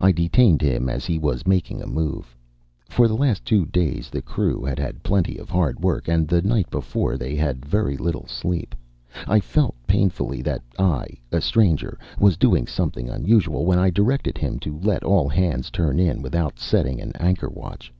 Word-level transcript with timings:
I 0.00 0.12
detained 0.12 0.62
him 0.62 0.88
as 0.88 1.06
he 1.06 1.18
was 1.18 1.44
making 1.44 1.82
a 1.82 1.86
move. 1.88 2.36
For 2.88 3.08
the 3.08 3.16
last 3.16 3.44
two 3.44 3.66
days 3.66 4.08
the 4.08 4.22
crew 4.22 4.62
had 4.62 4.78
had 4.78 5.02
plenty 5.02 5.38
of 5.38 5.50
hard 5.50 5.80
work, 5.80 6.06
and 6.06 6.28
the 6.28 6.40
night 6.40 6.70
before 6.70 7.16
they 7.16 7.34
had 7.34 7.66
very 7.66 7.96
little 7.96 8.28
sleep. 8.28 8.76
I 9.26 9.40
felt 9.40 9.74
painfully 9.88 10.40
that 10.42 10.62
I 10.78 11.04
a 11.32 11.40
stranger 11.40 11.98
was 12.20 12.36
doing 12.36 12.68
something 12.68 13.08
unusual 13.10 13.64
when 13.66 13.80
I 13.80 13.90
directed 13.90 14.38
him 14.38 14.60
to 14.60 14.78
let 14.78 15.02
all 15.02 15.28
hands 15.28 15.68
turn 15.68 15.98
in 15.98 16.22
without 16.22 16.60
setting 16.60 17.00
an 17.00 17.10
anchor 17.18 17.48
watch. 17.48 17.92